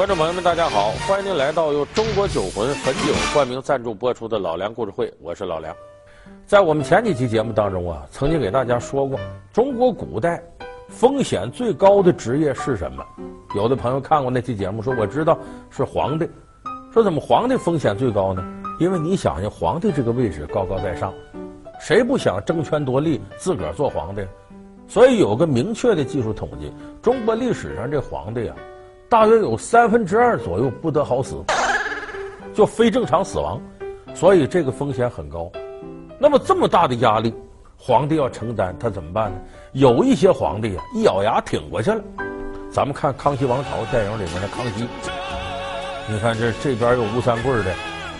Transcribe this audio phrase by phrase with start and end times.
[0.00, 0.92] 观众朋友们，大家好！
[1.06, 5.76] 欢迎您来到由中国酒魂汾酒冠名赞助播出的《老梁故事会》，我是老梁。
[6.46, 9.20] 在我们前几期节目当中啊，曾经给大家说过，
[9.52, 10.42] 中国古代
[10.88, 13.04] 风险最高的职业是什么？
[13.54, 16.26] 有的朋友看过那期节目，说我知道是皇帝。
[16.94, 18.42] 说怎么皇帝风险最高呢？
[18.78, 21.12] 因为你想想，皇帝这个位置高高在上，
[21.78, 24.22] 谁不想争权夺利，自个儿做皇帝？
[24.88, 26.72] 所以有个明确的技术统计，
[27.02, 28.56] 中国历史上这皇帝啊。
[29.10, 31.42] 大约有三分之二左右不得好死，
[32.54, 33.60] 就非正常死亡，
[34.14, 35.50] 所以这个风险很高。
[36.16, 37.34] 那么这么大的压力，
[37.76, 39.38] 皇帝要承担，他怎么办呢？
[39.72, 42.00] 有一些皇帝啊，一咬牙挺过去了。
[42.70, 44.86] 咱们看《康熙王朝》电影里面的康熙，
[46.06, 47.74] 你看这这边有吴三桂的，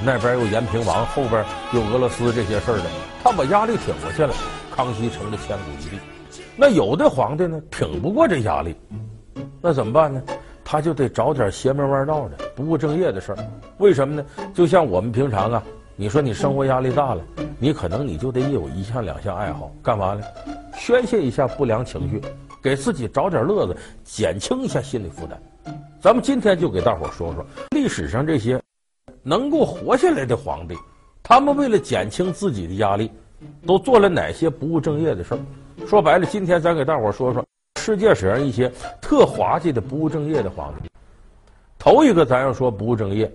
[0.04, 2.84] 那边有延平王，后边有俄罗斯这些事儿的，
[3.22, 4.34] 他把压力挺过去了，
[4.74, 6.00] 康熙成了千古一帝。
[6.56, 8.74] 那有的皇帝呢，挺不过这压力，
[9.62, 10.20] 那怎么办呢？
[10.70, 13.38] 他就得找点邪门歪道的、不务正业的事儿，
[13.78, 14.24] 为什么呢？
[14.54, 15.60] 就像我们平常啊，
[15.96, 17.20] 你说你生活压力大了，
[17.58, 20.22] 你可能你就得有一项两项爱好，干嘛呢？
[20.76, 22.22] 宣泄一下不良情绪，
[22.62, 25.42] 给自己找点乐子，减轻一下心理负担。
[26.00, 28.62] 咱们今天就给大伙说说历史上这些
[29.24, 30.76] 能够活下来的皇帝，
[31.20, 33.10] 他们为了减轻自己的压力，
[33.66, 35.40] 都做了哪些不务正业的事儿？
[35.84, 37.44] 说白了，今天咱给大伙说说。
[37.90, 38.70] 世界史上一些
[39.02, 40.88] 特滑稽的不务正业的皇帝，
[41.76, 43.28] 头一个咱要说不务正业，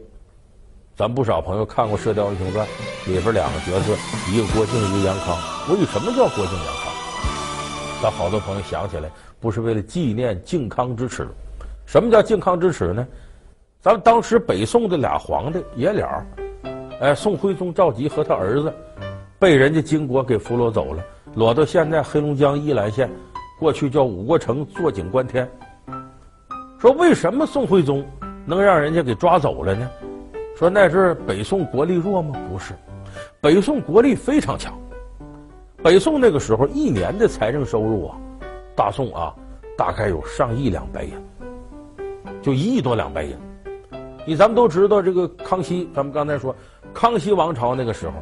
[0.96, 2.66] 咱不少朋友看过《射雕英雄传》，
[3.06, 3.94] 里边两个角色，
[4.32, 5.36] 一个郭靖，一个杨康。
[5.70, 6.94] 为什么叫郭靖杨康？
[8.02, 9.10] 咱好多朋友想起来，
[9.42, 11.28] 不是为了纪念靖康之耻。
[11.86, 13.06] 什么叫靖康之耻呢？
[13.82, 16.26] 咱们当时北宋的俩皇帝爷俩，
[17.02, 18.74] 哎，宋徽宗赵佶和他儿子，
[19.38, 21.04] 被人家金国给俘虏走了，
[21.36, 23.12] 掳到现在黑龙江依兰县。
[23.58, 25.50] 过去叫五国城坐井观天，
[26.78, 28.06] 说为什么宋徽宗
[28.46, 29.90] 能让人家给抓走了呢？
[30.58, 32.38] 说那是北宋国力弱吗？
[32.50, 32.74] 不是，
[33.40, 34.74] 北宋国力非常强。
[35.82, 38.18] 北宋那个时候一年的财政收入啊，
[38.76, 39.34] 大宋啊
[39.78, 41.12] 大概有上亿两白银，
[42.42, 43.38] 就一亿多两白银。
[44.26, 46.54] 你咱们都知道这个康熙，咱们刚才说
[46.94, 48.14] 康熙王朝那个时候，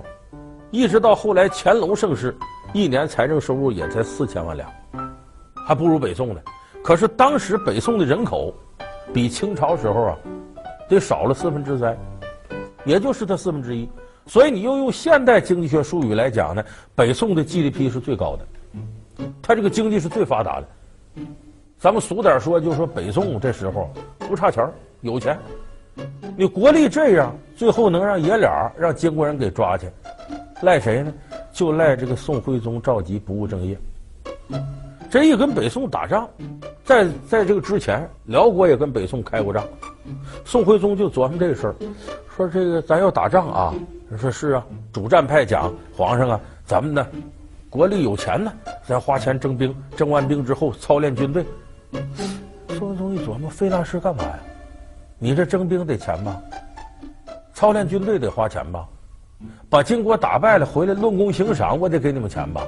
[0.69, 2.35] 一直到后来乾隆盛世，
[2.73, 4.69] 一年财政收入也才四千万两。
[5.65, 6.41] 还不如北宋呢，
[6.83, 8.53] 可是当时北宋的人口
[9.13, 10.17] 比清朝时候啊
[10.89, 11.97] 得少了四分之三，
[12.85, 13.89] 也就是它四分之一。
[14.25, 16.63] 所以你又用现代经济学术语来讲呢，
[16.95, 20.67] 北宋的 GDP 是最高的，它这个经济是最发达的。
[21.77, 24.65] 咱们俗点说，就是说北宋这时候不差钱，
[25.01, 25.37] 有钱。
[26.37, 29.87] 你国力这样，最后能让爷俩让金国人给抓去，
[30.61, 31.13] 赖谁呢？
[31.51, 33.77] 就赖这个宋徽宗赵佶不务正业。
[35.13, 36.27] 这一跟北宋打仗，
[36.83, 39.63] 在在这个之前，辽国也跟北宋开过仗。
[40.43, 41.75] 宋徽宗就琢磨这个事儿，
[42.35, 43.75] 说这个咱要打仗啊，
[44.17, 47.05] 说是啊，主战派讲皇上啊，咱们呢
[47.69, 48.51] 国力有钱呢，
[48.87, 51.45] 咱花钱征兵，征完兵之后操练军队。
[52.69, 54.39] 宋徽宗一琢磨，费那事干嘛呀？
[55.19, 56.41] 你这征兵得钱吧？
[57.53, 58.83] 操练军队得花钱吧？
[59.69, 62.63] 把金国打败了回来论功行赏，我得给你们钱吧？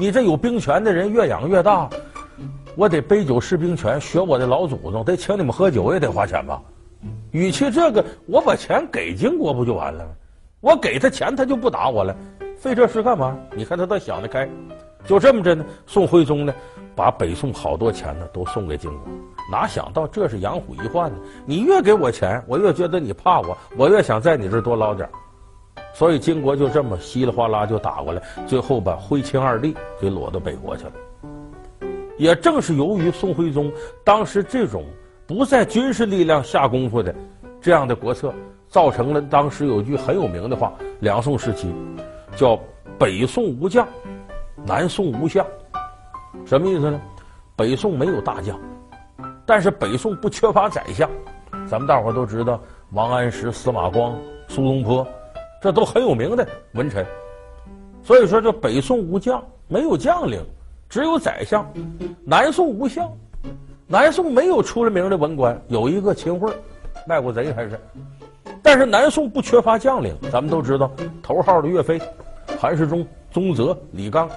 [0.00, 1.86] 你这有兵权的人越养越大，
[2.74, 6.58] 我得杯酒释兵权，学我的老祖宗，得请你们喝酒也得花钱吧？
[7.32, 10.10] 与其这个，我把钱给金国不就完了吗？
[10.62, 12.16] 我给他钱，他就不打我了，
[12.56, 13.36] 费这事干嘛？
[13.54, 14.48] 你看他倒想得开，
[15.04, 15.62] 就这么着呢。
[15.86, 16.54] 宋徽宗呢，
[16.96, 19.00] 把北宋好多钱呢都送给金国，
[19.52, 21.18] 哪想到这是养虎一患呢？
[21.44, 25.06] 你越给我钱，我越觉得你怕我，我越想在你这儿多捞点。
[26.00, 30.92] 所以金国就这么稀里哗啦就打过来，最后把徽钦二帝给掳到北国去了。
[32.16, 33.70] 也正是由于宋徽宗
[34.02, 34.82] 当时这种
[35.26, 37.14] 不在军事力量下功夫的
[37.60, 38.32] 这样的国策，
[38.66, 41.70] 造成了当时有句很有名的话：两宋时期
[42.34, 42.58] 叫
[42.98, 43.86] “北宋无将，
[44.64, 45.44] 南宋无相”。
[46.46, 46.98] 什么意思呢？
[47.54, 48.58] 北宋没有大将，
[49.44, 51.10] 但是北宋不缺乏宰相。
[51.68, 52.58] 咱们大伙都知道
[52.92, 54.18] 王安石、司马光、
[54.48, 55.06] 苏东坡。
[55.60, 57.04] 这都很有名的文臣，
[58.02, 60.42] 所以说这北宋无将，没有将领，
[60.88, 61.62] 只有宰相；
[62.24, 63.06] 南宋无相，
[63.86, 66.50] 南宋没有出了名的文官，有一个秦桧，
[67.06, 67.78] 卖过贼还是。
[68.62, 70.90] 但是南宋不缺乏将领，咱们都知道
[71.22, 72.00] 头号的岳飞、
[72.58, 74.30] 韩世忠、宗泽、李刚，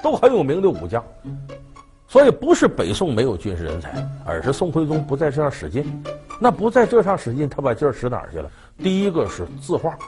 [0.00, 1.04] 都很有名的武将。
[2.06, 3.92] 所以不是北宋没有军事人才，
[4.24, 5.84] 而是宋徽宗不在这上使劲。
[6.40, 8.48] 那不在这上使劲，他把劲使哪儿去了？
[8.78, 9.98] 第一个是字画。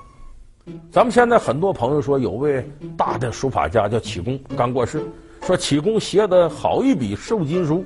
[0.90, 5.02] 咱们现在很多朋友说，有位大的书法家叫启功，刚过世。
[5.42, 7.84] 说启功写的好一笔瘦金书，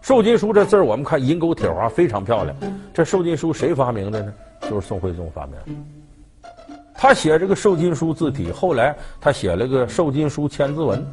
[0.00, 2.56] 瘦金书这字儿，我们看银钩铁划，非常漂亮。
[2.94, 4.32] 这瘦金书谁发明的呢？
[4.62, 6.50] 就是宋徽宗发明的。
[6.94, 11.06] 他写这个瘦金书字体，后来他写了个瘦金书千字文，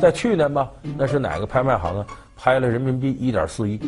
[0.00, 2.06] 在去年吧，那是哪个拍卖行啊？
[2.36, 3.80] 拍了人民币一点四亿。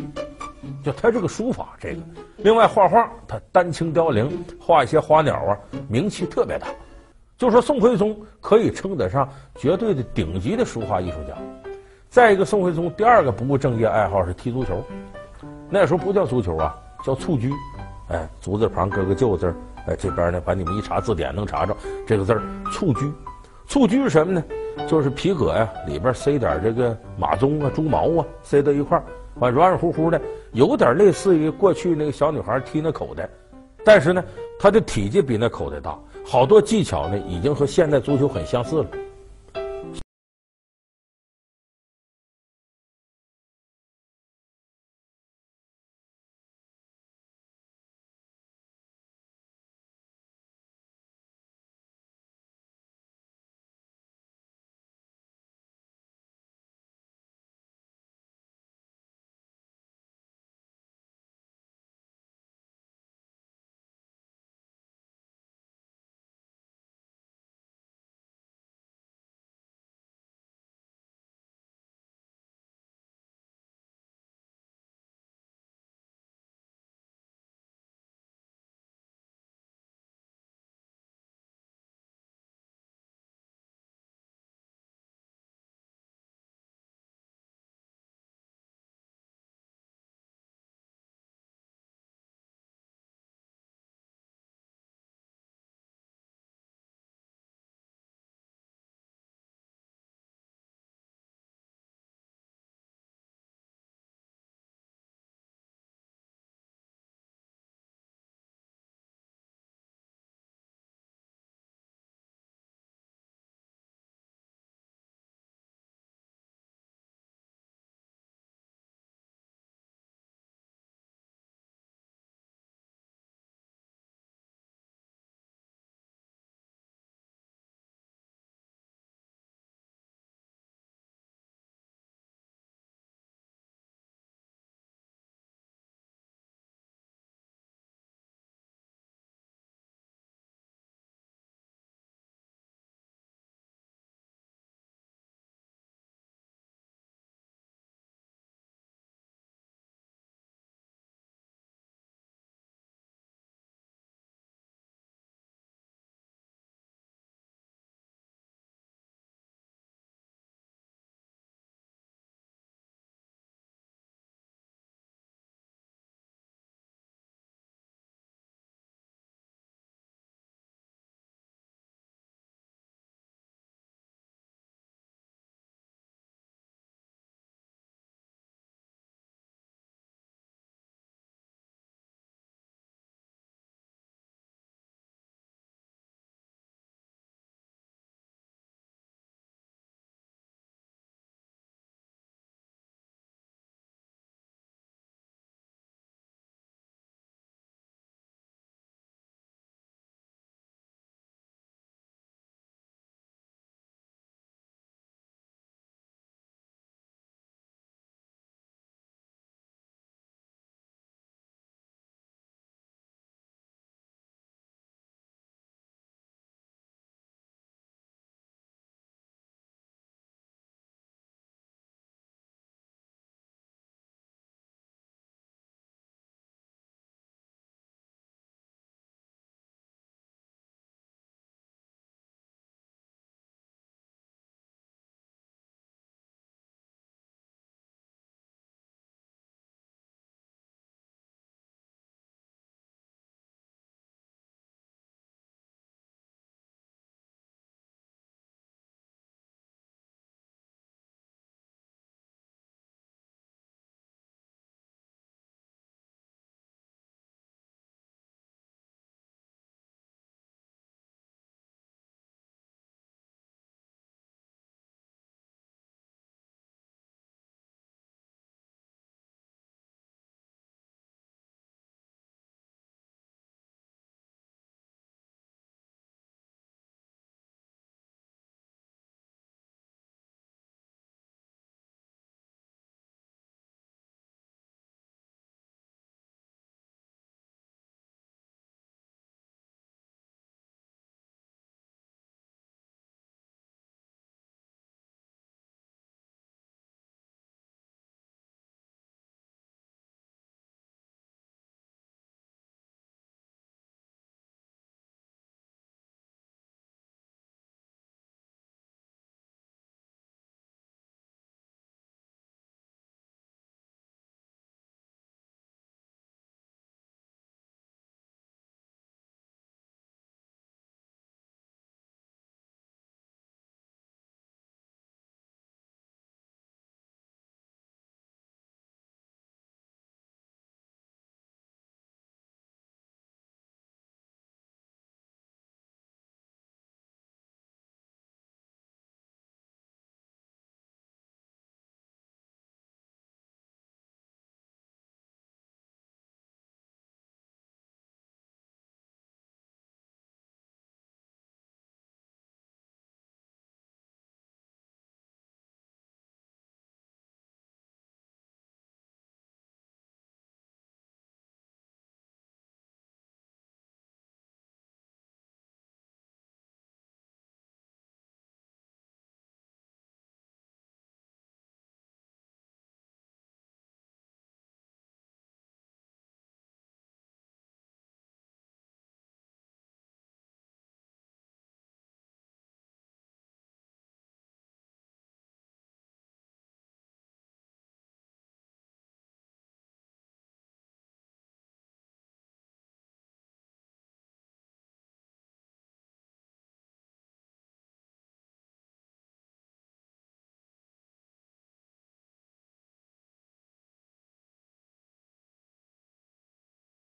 [0.83, 2.01] 就他这个书法，这个
[2.37, 5.57] 另外画画，他丹青凋零，画一些花鸟啊，
[5.87, 6.67] 名气特别大。
[7.37, 11.35] 就说宋徽宗可以称得上绝对的顶级的书画艺术家。
[12.09, 14.83] 再一个，宋徽宗第二个不务正业爱好是踢足球。
[15.69, 17.51] 那时候不叫足球啊，叫蹴鞠。
[18.09, 19.53] 哎，足字旁搁个旧字，
[19.85, 21.75] 哎，这边呢，把你们一查字典能查着
[22.07, 23.11] 这个字儿“蹴鞠”。
[23.67, 24.41] 蹴鞠是什么呢？
[24.87, 29.03] 就是皮革呀，里边塞点这个马鬃啊、猪毛啊，塞到一块儿，
[29.39, 30.21] 完软软乎乎的，
[30.57, 33.29] 有点类似于过去那个小女孩踢那口袋，
[33.85, 34.23] 但是呢，
[34.57, 35.95] 她的体积比那口袋大，
[36.25, 38.89] 好多技巧呢，已经和现代足球很相似了。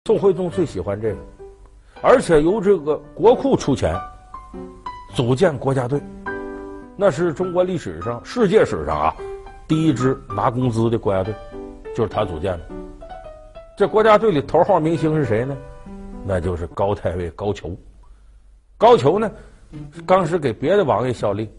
[0.08, 1.18] 宋徽宗最喜欢这个，
[2.02, 3.94] 而且由这个国库出钱
[5.14, 6.02] 组建国家队，
[6.96, 9.16] 那是中国历史上、世界史上啊
[9.68, 11.36] 第一支拿工资的国家队，
[11.94, 12.62] 就是他组建的。
[13.78, 15.58] 这国家队里头号明星是谁呢？
[16.26, 17.76] 那就是高太尉高俅。
[18.78, 19.30] 高俅呢，
[20.06, 21.50] 当时给别的王爷效力，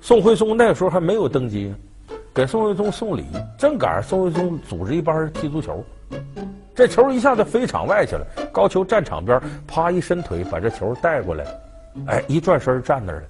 [0.00, 1.74] 宋徽宗那时候还没有登基，
[2.32, 3.26] 给宋徽宗送礼，
[3.58, 5.84] 正赶上宋徽宗组织一帮人踢足球，
[6.76, 11.46] 这球一下子飞场外去了，高俅站场边，啪一伸腿把这球带过来，
[12.06, 13.26] 哎，一转身站那儿了。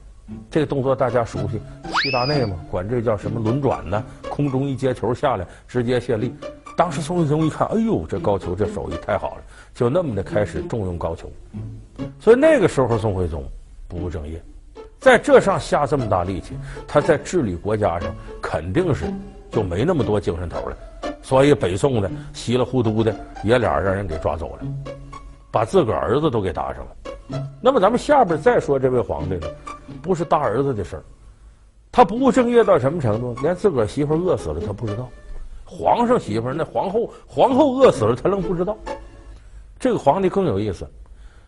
[0.51, 1.61] 这个动作大家熟悉，
[2.03, 4.03] 齐达内嘛，管这叫什么轮转呢？
[4.29, 6.35] 空中一接球下来，直接卸力。
[6.77, 11.27] 当时宋徽宗一看，哎呦，这高俅这手艺太好了，就那么的开始重用高俅。
[12.19, 13.45] 所以那个时候宋徽宗
[13.87, 14.43] 不务正业，
[14.99, 16.57] 在这上下这么大力气，
[16.89, 18.13] 他在治理国家上
[18.43, 19.05] 肯定是
[19.53, 20.77] 就没那么多精神头了。
[21.27, 24.63] 所以北宋的稀里糊涂的爷俩让人给抓走了，
[25.51, 27.41] 把自个儿子都给搭上了。
[27.61, 29.49] 那么咱们下边再说这位皇帝呢，
[30.01, 31.03] 不是大儿子的事儿，
[31.91, 33.35] 他不务正业到什么程度？
[33.43, 35.09] 连自个儿媳妇饿死了他不知道。
[35.65, 38.79] 皇上媳妇那皇后，皇后饿死了，他愣不知道。
[39.81, 40.89] 这个皇帝更有意思，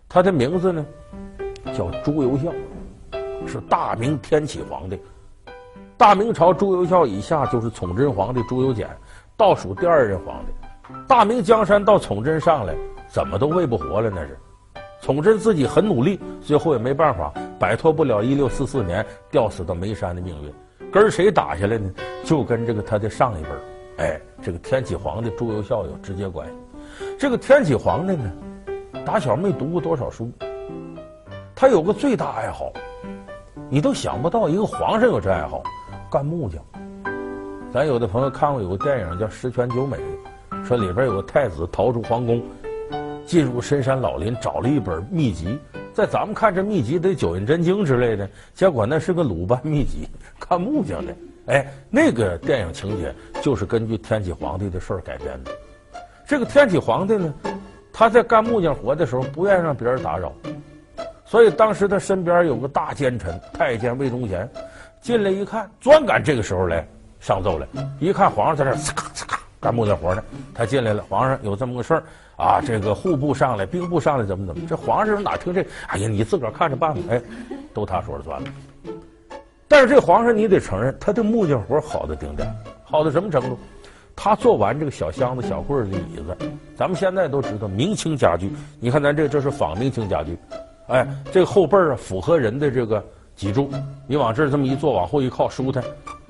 [0.08, 0.85] 他的名字呢
[1.73, 2.52] 叫朱由校，
[3.47, 4.99] 是大明天启皇帝。
[5.97, 8.88] 大明朝朱由校以下就是崇祯皇帝朱由检，
[9.38, 10.52] 倒数第二任皇帝。
[11.07, 12.75] 大明江山到崇祯上来，
[13.07, 14.37] 怎么都喂不活了那是。
[15.00, 20.52] 崇祯自己很努力，最后也没办法摆脱不了一六四四年吊死到煤山的命运。
[20.90, 21.88] 跟谁打下来呢？
[22.25, 23.49] 就跟这个他的上一辈。
[23.99, 26.54] 哎，这个天启皇帝朱由校有直接关系。
[27.16, 28.33] 这个天启皇帝呢，
[29.07, 30.33] 打小没读过多少书，
[31.54, 32.73] 他有个最大爱好，
[33.71, 35.62] 你都想不到一个皇上有这爱好，
[36.11, 36.61] 干木匠。
[37.71, 39.99] 咱有的朋友看过有个电影叫《十全九美》，
[40.65, 42.43] 说里边有个太子逃出皇宫，
[43.27, 45.59] 进入深山老林找了一本秘籍，
[45.93, 50.09] 在咱们看这秘籍得九阴真经之类的，结果那是个鲁班秘籍，
[50.49, 51.15] 干木匠的。
[51.49, 55.51] 哎，那个电影情节就是根据天启皇帝的事儿改编的。
[56.27, 57.35] 这个天启皇帝呢，
[57.93, 60.33] 他在干木匠活的时候不愿意让别人打扰，
[61.27, 64.49] 所以当时他身边有个大奸臣太监魏忠贤
[65.03, 66.87] 进来一看，专赶这个时候来
[67.21, 67.67] 上奏来。
[68.01, 70.23] 一看皇上在这儿咔嚓咔干木匠活呢，
[70.55, 71.03] 他进来了。
[71.09, 72.03] 皇上有这么个事儿
[72.37, 74.67] 啊，这个户部上来，兵部上来，怎么怎么？
[74.69, 75.67] 这皇上哪听这？
[75.89, 77.01] 哎呀，你自个儿看着办吧。
[77.11, 77.23] 哎，
[77.75, 78.49] 都他说了算了。
[79.67, 82.49] 但是这皇上你得承认，他的木匠活好的顶点，
[82.85, 83.59] 好到什么程度？
[84.15, 86.37] 他做完这个小箱子、小柜儿的椅子，
[86.77, 88.51] 咱们现在都知道明清家具。
[88.81, 90.37] 你看咱这这是仿明清家具，
[90.89, 93.05] 哎，这个后背啊符合人的这个
[93.37, 93.71] 脊柱，
[94.07, 95.85] 你往这儿这么一坐，往后一靠舒坦。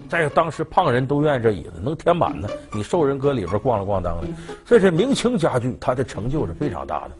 [0.08, 2.48] 在当时胖人都愿意这椅子，能填满呢。
[2.72, 4.26] 你瘦人搁里边咣啷咣当的，
[4.64, 7.10] 所以这明清家具它的成就是非常大的。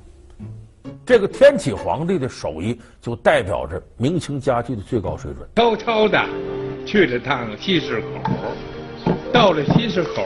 [1.04, 5.47] 这个天启皇帝的手艺就代表着明清家具的最高水准。
[5.57, 6.25] 悄悄的
[6.87, 8.33] 去了趟西市口，
[9.33, 10.25] 到了西市口，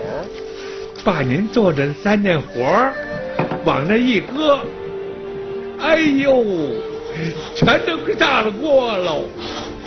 [1.04, 2.62] 把您做的三件活
[3.64, 4.60] 往那一搁，
[5.80, 6.44] 哎呦，
[7.56, 9.24] 全都给炸了锅喽！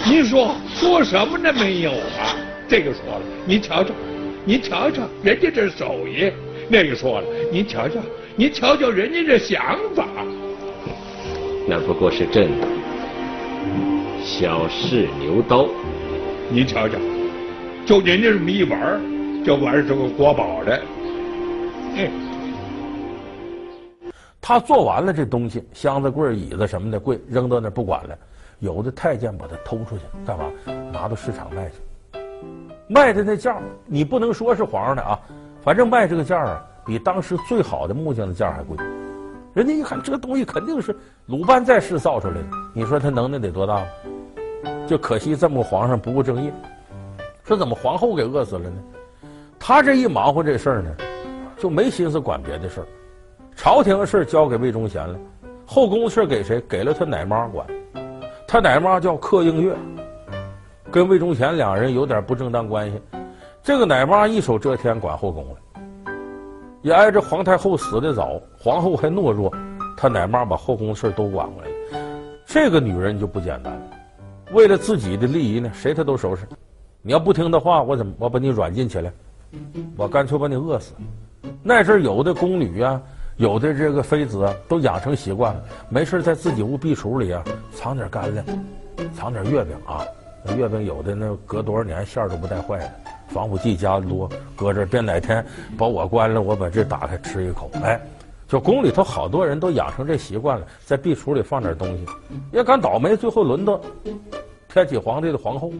[0.05, 1.53] 您说说什么呢？
[1.53, 2.35] 没有啊？
[2.67, 3.93] 这个说了，您瞧瞧，
[4.43, 6.31] 您瞧瞧人家这手艺；
[6.67, 7.99] 那个说了，您瞧瞧，
[8.35, 10.07] 您瞧瞧人家这想法。
[11.67, 12.49] 那不过是朕
[14.23, 15.67] 小试牛刀，
[16.49, 16.95] 您瞧瞧，
[17.85, 18.99] 就人家这么一玩
[19.43, 20.81] 就玩意儿是个国宝来。
[21.97, 22.11] 嗯，
[24.41, 28.17] 他做完了这东西，箱子、柜、椅子什么的，柜扔到那不管了。
[28.59, 30.51] 有的太监把它偷出去，干嘛？
[30.91, 31.75] 拿到市场卖去。
[32.87, 35.19] 卖的那价，你不能说是皇上的啊，
[35.63, 38.77] 反正卖这个价啊，比当时最好的木匠的价还贵。
[39.53, 43.83] 人家一看，这个东西肯定是鲁班在世造出来的，你说他能耐得多大？
[44.85, 46.53] 就可惜这么个皇上不务正业，
[47.43, 48.75] 说怎么皇后给饿死了呢？
[49.57, 50.91] 他这一忙活这事儿呢，
[51.57, 52.87] 就没心思管别的事儿。
[53.55, 55.17] 朝廷的事交给魏忠贤了，
[55.65, 56.61] 后宫的事给谁？
[56.67, 57.65] 给了他奶妈管。
[58.47, 59.73] 他奶妈叫客应月，
[60.95, 63.01] 跟魏忠贤两人有点不正当关系。
[63.61, 65.55] 这个奶妈一手遮天管后宫了。
[66.81, 69.53] 也挨着皇太后死的早，皇后还懦弱，
[69.97, 72.07] 她奶妈把后宫事都管过来了。
[72.45, 73.81] 这个女人就不简单了，
[74.53, 76.47] 为了自己的利益呢，谁她都收拾。
[77.01, 79.11] 你要不听她话，我怎么我把你软禁起来？
[79.97, 80.93] 我干脆把你饿死。
[81.61, 83.01] 那阵有的宫女啊，
[83.35, 88.45] 有的这个妃子啊，都养成习惯了，没事在自己屋壁橱里啊藏点干粮，
[89.13, 89.99] 藏点月饼啊。
[90.53, 92.91] 月饼有的那隔多少年馅儿都不带坏的。
[93.27, 95.43] 防腐剂加的多，搁这儿，别哪天
[95.77, 97.71] 把我关了，我把这打开吃一口。
[97.83, 97.99] 哎，
[98.47, 102.05] 就宫里头好多人都养成这习惯了，在壁橱里放点东西。
[102.51, 103.81] 也敢倒霉，最后轮到
[104.69, 105.73] 天启皇帝的皇后。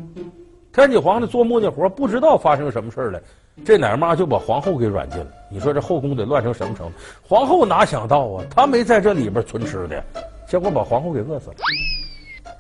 [0.74, 3.22] 天启皇帝做木匠活，不知道发生什么事了，
[3.64, 5.28] 这奶妈就把皇后给软禁了。
[5.50, 6.94] 你说这后宫得乱成什么程度？
[7.26, 10.04] 皇后哪想到啊，她没在这里边存吃的，
[10.48, 11.56] 结果把皇后给饿死了。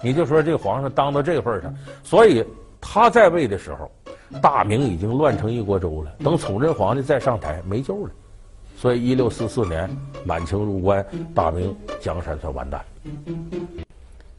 [0.01, 2.45] 你就说这皇上当到这份上，所以
[2.79, 3.89] 他在位的时候，
[4.41, 6.11] 大明已经乱成一锅粥了。
[6.19, 8.11] 等崇祯皇帝再上台，没救了。
[8.77, 9.89] 所以，一六四四年
[10.25, 11.03] 满清入关，
[11.33, 12.83] 大明江山算完蛋。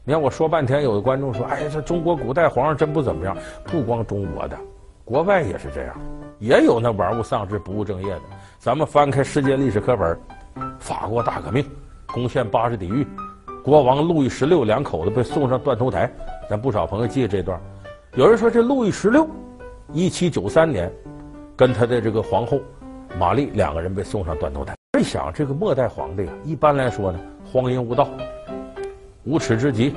[0.03, 4.57] 你看我说半天，有的观众说：“哎，这中国古代皇上真不怎么样。”不光中国的，
[5.03, 5.99] 国外也是这样，
[6.39, 8.21] 也有那玩物丧志、不务正业的。
[8.59, 10.17] 咱们翻开世界历史课本，
[10.79, 11.65] 法国大革命，
[12.05, 13.05] 攻陷巴士底狱，
[13.67, 16.09] 国王路易十六两口子被送上断头台。
[16.49, 17.59] 咱不少朋友记得这段。
[18.15, 19.27] 有人说，这路易十六，
[19.91, 20.89] 一七九三年，
[21.53, 22.61] 跟他的这个皇后。
[23.19, 24.73] 玛丽两个人被送上断头台。
[24.97, 27.19] 一想，这个末代皇帝啊，一般来说呢，
[27.51, 28.07] 荒淫无道、
[29.25, 29.93] 无耻之极、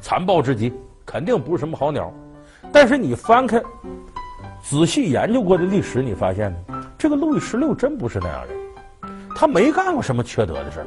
[0.00, 0.72] 残暴之极，
[1.04, 2.10] 肯定不是什么好鸟。
[2.72, 3.62] 但是你翻开
[4.62, 10.86] 仔细研究过的历史，你发现呢，这个路易十六真不是那样人，他没干过什么缺德的事儿，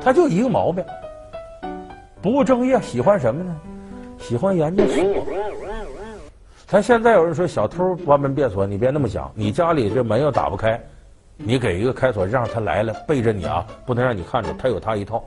[0.00, 0.82] 他就一个毛病，
[2.20, 3.56] 不务正业，喜欢什么呢？
[4.18, 5.04] 喜欢研究锁。
[6.66, 10.80] 他现在有人说小偷关门别锁，你别那么想，你家里这门要打不开。
[11.36, 15.24] 你给一个开锁，让他来了，背着你啊，不能让你看着，他有他一套。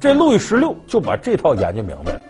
[0.00, 2.20] 这路易十六就把这套研究明白了。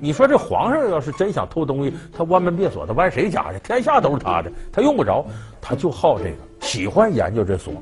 [0.00, 3.58] 你说这皇上要是真想偷东西，他关门别锁，他弯谁家去？
[3.60, 5.24] 天下都是他的，他用不着，
[5.60, 7.74] 他就好这个，喜欢研究这锁。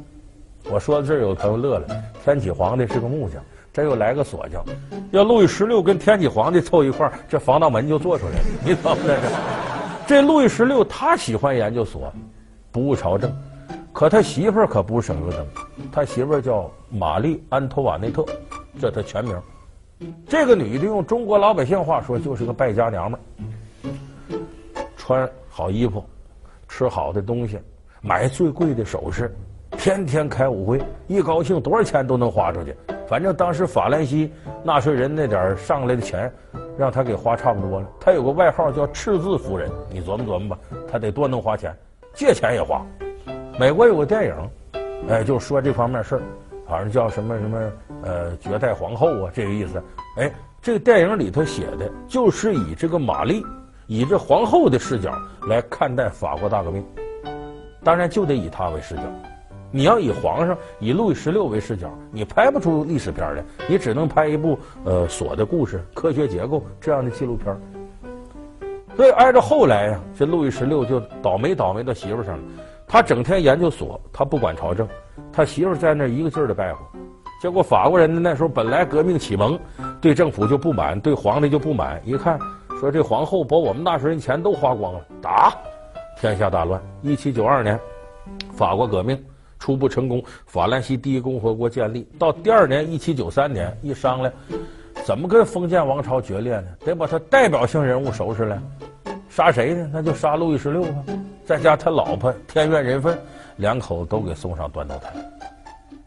[0.71, 1.87] 我说到这儿，有朋友乐了，
[2.25, 3.43] 天启皇帝是个木匠。
[3.71, 4.65] 这又来个锁匠，
[5.13, 8.39] 要路易十六跟天启皇帝凑一块儿，这防盗门就做出来了。
[8.65, 9.29] 你怎么在这？
[10.05, 12.13] 这路易十六他喜欢研究锁，
[12.73, 13.33] 不务朝政，
[13.93, 15.47] 可他媳妇儿可不是省油灯。
[15.93, 18.25] 他媳妇儿叫玛丽安托瓦内特，
[18.81, 19.41] 这他全名。
[20.27, 24.39] 这个女的用中国老百姓话说，就是个败家娘们儿，
[24.97, 26.05] 穿好衣服，
[26.69, 27.59] 吃好的东西，
[28.01, 29.35] 买最贵的首饰，
[29.73, 32.75] 天天开舞会，一高兴多少钱都能花出去。
[33.09, 34.31] 反正当时法兰西
[34.63, 36.31] 纳税人那点上来的钱，
[36.77, 37.89] 让他给花差不多了。
[37.99, 40.59] 他有个外号叫“赤字夫人”，你琢磨琢磨吧，
[40.91, 41.75] 他得多能花钱，
[42.13, 42.85] 借钱也花。
[43.59, 44.35] 美国有个电影，
[45.09, 46.23] 哎，就说这方面事儿，
[46.69, 49.83] 反正叫什么什么呃绝代皇后啊，这个意思。
[50.17, 53.43] 哎，这个电影里头写的就是以这个玛丽，
[53.87, 55.11] 以这皇后的视角
[55.49, 56.85] 来看待法国大革命，
[57.83, 59.03] 当然就得以她为视角。
[59.71, 67.55] 你要以皇上以路易十六为视角，你拍不出历史片来，你只能拍一部呃锁的故事、科学结构这样的纪录片。
[68.97, 72.45] 所以挨着后来呀，这路易十六就倒霉倒霉到媳妇上了。
[72.87, 74.89] 他整天研究锁，他不管朝政，
[75.39, 76.81] 他媳妇在那一个劲儿的败坏。
[77.41, 79.57] 结果法国人呢，那时候本来革命启蒙，
[80.01, 82.03] 对政府就不满，对皇帝就不满。
[82.05, 82.37] 一看
[82.81, 85.57] 说这皇后把我们纳税人钱都花光了，打，
[86.21, 86.83] 天下大乱。
[87.03, 87.79] 一七九二年，
[88.51, 89.17] 法国革命。
[89.61, 92.09] 初步成功，法兰西第一共和国建立。
[92.19, 94.33] 到第二年，一七九三年，一商量，
[95.05, 96.67] 怎么跟封建王朝决裂呢？
[96.85, 98.61] 得把他代表性人物收拾了，
[99.29, 99.89] 杀谁呢？
[99.93, 101.05] 那就杀路易十六吧，
[101.45, 103.17] 再加他老婆天怨人愤，
[103.59, 105.13] 两口子都给送上断头台。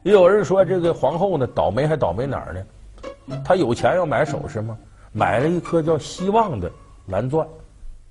[0.04, 3.40] 也有人说，这个皇后呢，倒霉还倒霉哪儿呢？
[3.46, 4.78] 她有钱要买首饰吗？
[5.14, 6.72] 买了一颗叫希望的
[7.08, 7.48] 蓝钻。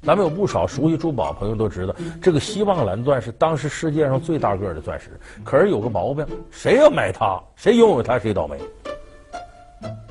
[0.03, 5.11] 咱们有不少熟悉珠宝朋友都知道，这个希望蓝钻是当时世界上最大个的钻石。
[5.45, 8.59] 可是有个毛病，谁要买它，谁拥有它，谁倒霉。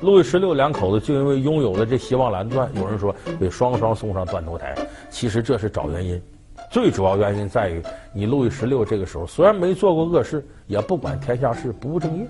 [0.00, 4.76] 路易十六两口子就因为拥有了这希望蓝钻，有人说被双双送上断头台。
[5.10, 6.22] 其实这是找原因，
[6.70, 12.26] 最主要原因在于你路易十六这个时候虽然没做过恶事，也不管天下事，不务正业。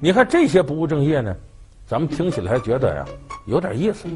[0.00, 1.34] 你看这些不务正业呢，
[1.86, 3.04] 咱们听起来觉得呀
[3.46, 4.08] 有点意思。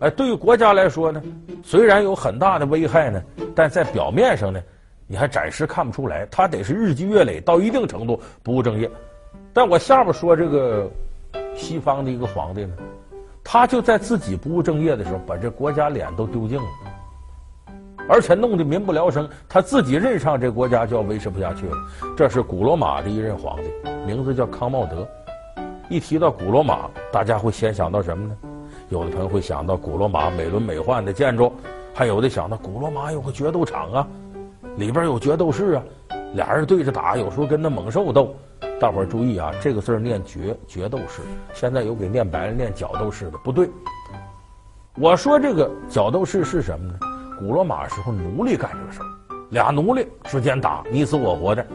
[0.00, 1.22] 哎，对于国家来说呢，
[1.62, 3.22] 虽然有很大的危害呢，
[3.54, 4.60] 但在表面上呢，
[5.06, 6.26] 你还暂时看不出来。
[6.32, 8.90] 他得是日积月累到一定程度不务正业。
[9.52, 10.90] 但我下边说这个
[11.54, 12.74] 西方的一个皇帝呢，
[13.44, 16.68] 他就在自己不务正业的时候，把这国家脸都丢尽了，
[18.08, 19.28] 而且弄得民不聊生。
[19.48, 21.76] 他自己任上这国家就要维持不下去了。
[22.16, 23.70] 这是古罗马的一任皇帝，
[24.06, 25.06] 名字叫康茂德。
[25.88, 28.36] 一提到古罗马，大家会先想到什么呢？
[28.90, 31.52] 有的朋友会想到古罗马美轮美奂的建筑，
[31.94, 34.06] 还有的想到古罗马有个决斗场啊，
[34.76, 35.82] 里边有决斗士啊，
[36.34, 38.34] 俩人对着打，有时候跟那猛兽斗。
[38.80, 41.22] 大伙儿注意啊，这个字念决决斗士，
[41.54, 43.70] 现在有给念白了念角斗士的，不对。
[44.96, 46.98] 我说这个角斗士是什么呢？
[47.44, 49.06] 古罗马时候奴隶干这个事儿，
[49.50, 51.66] 俩奴隶之间打你死我活的，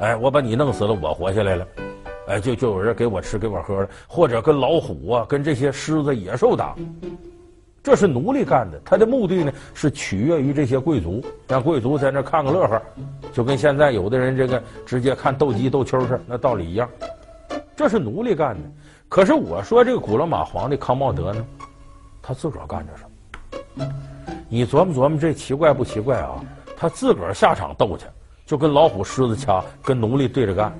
[0.00, 1.66] 哎，我把你弄死了，我活下来了，
[2.28, 6.76] 哎，就就有人给我吃给我喝了，或者跟老虎啊，跟这些狮子野兽打。
[7.82, 12.80] 这是奴隶干的，他的目的呢是取悦于这些贵族，让贵族在那看个乐呵，
[13.32, 16.88] 就跟现在有的人这个直接看斗鸡斗蛐似的，那道理一样。
[17.74, 18.62] 这是奴隶干的。
[19.08, 21.44] 可是我说这个古罗马皇帝康茂德呢，
[22.22, 23.10] 他自个儿干着什么？
[24.48, 26.40] 你琢磨琢磨，这奇怪不奇怪啊？
[26.76, 28.04] 他自个儿下场斗去，
[28.44, 30.72] 就跟老虎、狮子掐，跟奴隶对着干。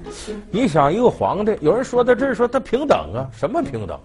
[0.50, 3.28] 你想，一个皇帝，有人说他这是说他平等啊？
[3.32, 3.98] 什么平等？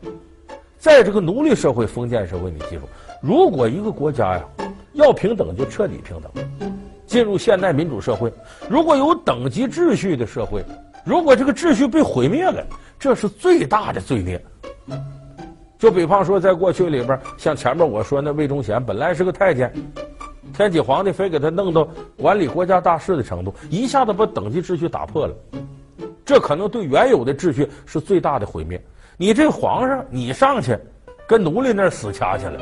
[0.80, 2.84] 在这个奴隶社会、封建社会，你记住，
[3.22, 4.44] 如果一个国家呀
[4.94, 6.72] 要平等，就彻底平等。
[7.06, 8.34] 进入现代民主社会，
[8.70, 10.64] 如果有等级秩序的社会，
[11.04, 12.66] 如果这个秩序被毁灭了，
[12.98, 14.42] 这是最大的罪孽。
[15.82, 19.74] 就比方说，在过去里边，像前面我说那魏忠贤，本来是个太监，
[20.54, 25.34] 天启皇帝非给他弄到管理国家大事的程度，一下子把等级秩序打破了，
[26.24, 28.80] 这可能对原有的秩序是最大的毁灭。
[29.18, 30.78] 你这皇上，你上去
[31.28, 32.60] 跟奴隶那儿死掐去了，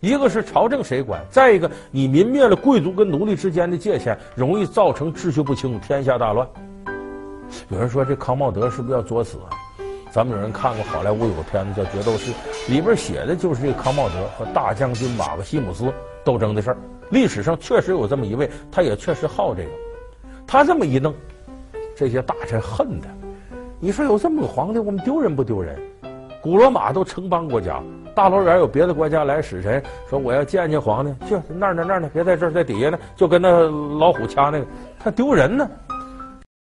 [0.00, 6.48] 一个是朝政谁管，再一个你泯灭了贵族跟奴隶之间的界限，容易造成秩序不清，天下大乱。
[7.68, 9.52] 有人说这康茂德是不是要作死啊？
[10.14, 12.30] 咱们有人看过好莱坞有个片子叫《决斗士》，
[12.72, 16.76] 里边写的就是这个康茂德和大将军马克西姆斯斗争的事儿。
[17.10, 19.70] 历史上确实有这么一位，他也确实好这个。
[20.46, 21.12] 他这么一弄，
[21.96, 23.08] 这些大臣恨他。
[23.80, 25.76] 你说有这么个皇帝，我们丢人不丢人？
[26.40, 27.82] 古罗马都城邦国家，
[28.14, 35.68] 大老远有别的国家来使臣，说我要见见皇帝，去那儿呢那儿呢，别在这儿，在底下呢，就跟那老虎掐那个，他丢人呢。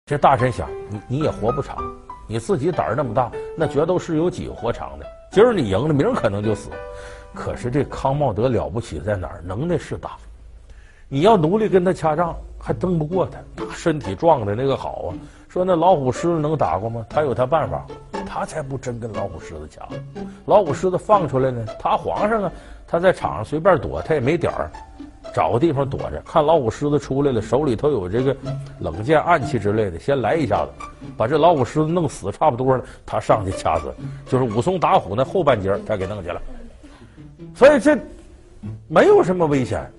[0.06, 1.76] 这大臣想，你你也活不长，
[2.26, 5.06] 你自己胆儿那么大，那决斗是有几个活长的？
[5.30, 6.70] 今儿你赢了，明儿可能就死。
[7.34, 9.40] 可是这康茂德了不起在哪儿？
[9.44, 10.16] 能耐是大，
[11.08, 15.16] 你要奴隶跟他掐仗，还争不过他，他身体壮的那个好啊。
[15.48, 17.04] 说那老虎狮子能打过吗？
[17.10, 17.86] 他有他办法，
[18.26, 19.86] 他才不真跟老虎狮子掐。
[20.46, 22.52] 老虎狮子放出来呢，他皇上啊，
[22.86, 24.70] 他在场上随便躲，他也没点儿，
[25.32, 28.36] 找个地方躲着，看老虎狮子出来了，手里头有这个
[28.80, 30.70] 冷箭、暗器之类的，先来一下子，
[31.16, 33.94] 把这老虎狮子弄死差不多了，他上去掐死，
[34.26, 36.40] 就是武松打虎那后半截他给弄去了。
[37.54, 37.98] 所以这
[38.88, 39.90] 没有什么危险，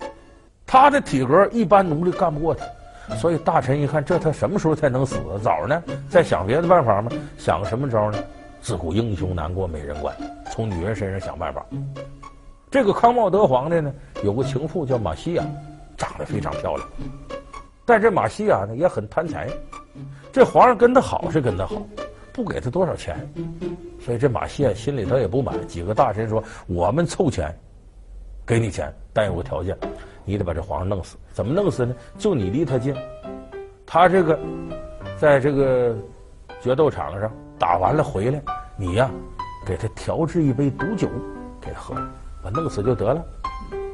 [0.65, 2.65] 他的体格一般奴隶干不过他。
[3.15, 5.17] 所以大臣一看，这他什么时候才能死？
[5.43, 5.83] 早呢？
[6.09, 7.11] 再想别的办法吗？
[7.37, 8.17] 想个什么招呢？
[8.61, 10.15] 自古英雄难过美人关，
[10.51, 11.65] 从女人身上想办法。
[12.73, 15.45] 这个康茂德皇帝呢，有个情妇叫马西亚，
[15.95, 16.89] 长得非常漂亮。
[17.85, 19.47] 但这马西亚呢也很贪财，
[20.31, 21.79] 这皇上跟他好是跟他好，
[22.33, 23.15] 不给他多少钱。
[24.03, 25.55] 所以这马西亚心里头也不满。
[25.67, 27.55] 几个大臣说：“我们凑钱，
[28.43, 29.77] 给你钱，但有个条件。”
[30.25, 31.93] 你得把这皇上弄死，怎么弄死呢？
[32.17, 32.95] 就你离他近，
[33.85, 34.39] 他这个
[35.19, 35.95] 在这个
[36.59, 38.41] 决斗场上打完了回来，
[38.75, 39.11] 你呀
[39.63, 41.07] 给他调制一杯毒酒
[41.61, 41.95] 给他喝，
[42.43, 43.23] 把弄死就得了。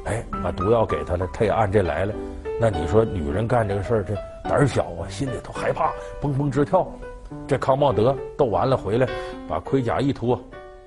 [0.06, 2.12] 哎，把毒药给他了，他也按这来了。
[2.58, 6.86] 那你说女人干这个事儿，这胆儿小啊，心里头害怕，蹦蹦直跳。
[7.46, 9.06] 这康茂德斗完了回来，
[9.48, 10.38] 把盔甲一脱。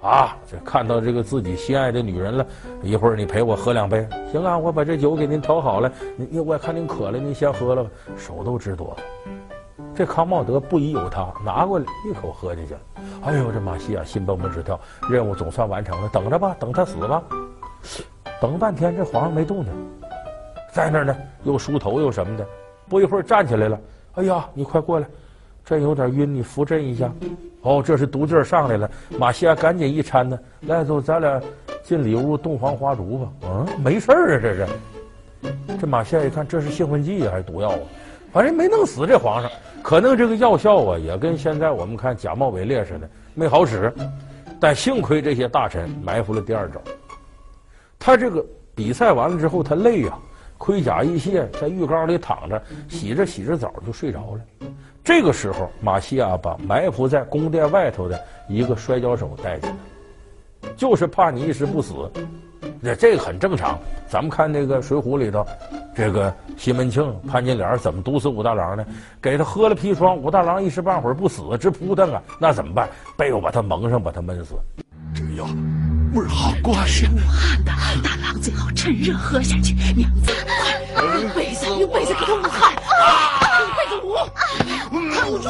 [0.02, 2.45] 啊，这看到这个自己心爱的女人了，
[2.82, 8.99] 一会儿你陪我喝两杯，行啊，我把这酒给您调好了，你我看您渴了，您先喝了吧，手都直哆嗦。
[9.95, 12.75] 这康茂德不疑有他，拿过来一口喝进去。
[13.23, 14.79] 哎呦，这马西亚心蹦蹦直跳，
[15.10, 17.23] 任务总算完成了，等着吧，等他死吧。
[18.41, 19.71] 等半天，这皇上没动静，
[20.73, 22.45] 在那儿呢，又梳头又什么的，
[22.89, 23.79] 不一会儿站起来了。
[24.15, 25.08] 哎呀，你快过来。
[25.65, 27.10] 朕有点晕，你扶朕一下。
[27.62, 28.91] 哦，这是毒劲上来了。
[29.17, 31.41] 马西亚赶紧一搀呢，来走，咱俩
[31.84, 33.32] 进里屋洞房花烛吧。
[33.43, 34.67] 嗯，没事儿啊，这是。
[35.79, 37.79] 这马西亚一看，这是兴奋剂还是毒药啊？
[38.34, 39.52] 反正没弄死这皇上，
[39.84, 43.93] 可能这个药效啊，也跟现在我们看假冒伪劣似的，没好使。
[44.60, 46.82] 但幸亏这些大臣埋伏了第二招。
[48.00, 48.43] 他这个
[48.74, 50.17] 比赛完了之后，他累呀、啊，
[50.58, 54.67] 盔甲一卸，在浴缸里躺着，洗着洗着澡就睡着了。
[55.04, 61.93] 这个时候，马西亚把埋伏在宫殿外头的一个摔跤手带进来，就是怕你一时不死。
[62.84, 63.80] 这这个很正常。
[64.08, 65.46] 咱们看那个《水浒》里头，
[65.96, 68.86] 这个西门庆、潘金莲怎么毒死武大郎呢？
[69.22, 72.22] 给他喝了砒霜，武大郎一时半会儿不死，直扑腾啊！
[72.39, 72.89] 那怎么办？
[73.17, 74.56] 被我把他蒙上，把他闷死。
[75.15, 75.46] 这药
[76.13, 76.54] 味儿好！
[76.86, 77.72] 是武汉的，
[78.04, 79.74] 大郎最好趁热喝下去。
[79.96, 80.34] 娘子，
[80.93, 84.13] 快，用被子用被子给他武汉，一辈子武。
[85.15, 85.50] 扛不住！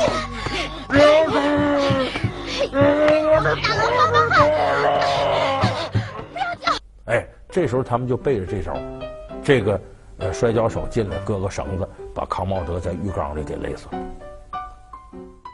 [7.53, 8.73] 这时候他们就背着这招，
[9.43, 9.79] 这个
[10.17, 14.01] 呃摔跤手进来，割个绳子，把康茂德在浴缸里给勒死了。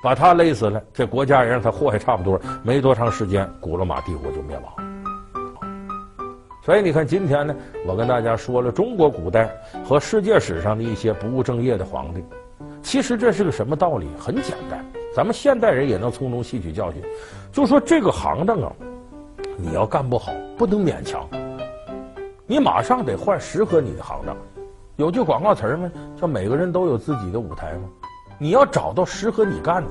[0.02, 4.74] 把他勒死了，这国家也让他祸害差不多，没多长时间，古罗马帝国就灭亡。
[6.64, 7.54] 所以你看，今天呢，
[7.86, 9.50] 我跟大家说了中国古代
[9.84, 12.24] 和世界史上的一些不务正业的皇帝，
[12.82, 14.08] 其实这是个什么道理？
[14.18, 17.02] 很简单，咱们现代人也能从中吸取教训。
[17.52, 18.72] 就说这个行当啊，
[19.58, 21.28] 你要干不好，不能勉强，
[22.50, 24.36] 你马上得换适合你的行当。
[24.96, 25.92] 有句广告词儿吗？
[26.20, 27.82] 叫“每个人都有自己的舞台”吗？
[28.40, 29.90] 你要找到适合你干的，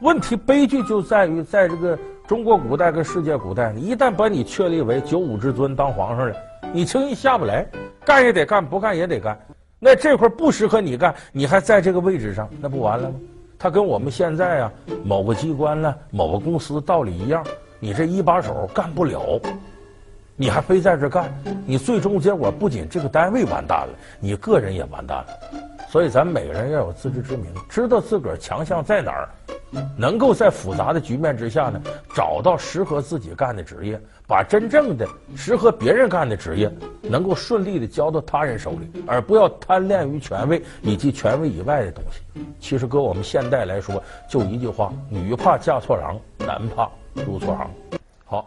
[0.00, 1.96] 问题悲剧就在于，在这个
[2.26, 6.34] 中国古代跟世界古代，一旦把你确立为九五之尊当皇上了，
[6.72, 7.64] 你轻易下不来，
[8.04, 9.38] 干也得干，不干也得干。
[9.78, 13.14] 那这块儿不适合你干，你还在这个位置上，那不完了吗？
[13.56, 14.72] 他跟我们现在啊
[15.04, 17.44] 某个机关呢、某个公司道理一样，
[17.78, 19.40] 你这一把手干不了，
[20.40, 21.30] 你还非在这干，
[21.66, 25.26] 你最终结果不仅这个单位完蛋了，你个人也完蛋了。
[25.90, 29.28] 所以，咱每个人要有自知之明，知道自个儿强项在哪儿，
[29.98, 31.78] 能够在复杂的局面之下呢，
[32.14, 36.72] 找到适合自己干的职业，把真正的适合别人干的职业，
[37.02, 42.42] 能够顺利的交到他人手里，而不要贪恋于权位以及权位以外的东西。
[42.58, 46.88] 其实，搁我们现代来说，就一句话：女怕嫁错郎，男怕
[47.26, 47.70] 入错行。
[48.24, 48.46] 好，